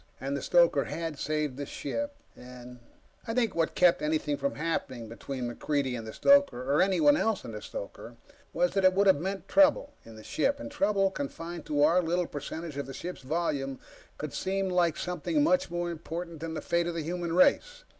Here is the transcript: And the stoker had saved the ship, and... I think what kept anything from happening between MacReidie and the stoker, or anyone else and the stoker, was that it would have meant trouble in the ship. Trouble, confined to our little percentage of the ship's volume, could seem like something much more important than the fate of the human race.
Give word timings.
And 0.19 0.35
the 0.35 0.41
stoker 0.41 0.85
had 0.85 1.19
saved 1.19 1.57
the 1.57 1.65
ship, 1.67 2.15
and... 2.35 2.79
I 3.27 3.35
think 3.35 3.53
what 3.53 3.75
kept 3.75 4.01
anything 4.01 4.35
from 4.35 4.55
happening 4.55 5.07
between 5.07 5.47
MacReidie 5.47 5.95
and 5.95 6.07
the 6.07 6.11
stoker, 6.11 6.73
or 6.73 6.81
anyone 6.81 7.15
else 7.15 7.45
and 7.45 7.53
the 7.53 7.61
stoker, 7.61 8.15
was 8.51 8.71
that 8.71 8.83
it 8.83 8.93
would 8.93 9.05
have 9.05 9.21
meant 9.21 9.47
trouble 9.47 9.93
in 10.03 10.15
the 10.15 10.23
ship. 10.23 10.59
Trouble, 10.71 11.11
confined 11.11 11.67
to 11.67 11.83
our 11.83 12.01
little 12.01 12.25
percentage 12.25 12.77
of 12.77 12.87
the 12.87 12.95
ship's 12.95 13.21
volume, 13.21 13.79
could 14.17 14.33
seem 14.33 14.69
like 14.69 14.97
something 14.97 15.43
much 15.43 15.69
more 15.69 15.91
important 15.91 16.39
than 16.39 16.55
the 16.55 16.61
fate 16.61 16.87
of 16.87 16.95
the 16.95 17.03
human 17.03 17.33
race. 17.35 17.83